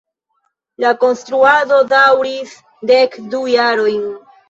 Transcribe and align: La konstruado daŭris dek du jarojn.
La 0.83 0.93
konstruado 1.03 1.79
daŭris 1.93 2.57
dek 2.95 3.23
du 3.31 3.47
jarojn. 3.57 4.15